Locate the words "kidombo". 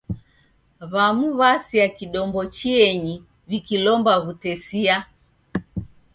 1.97-2.39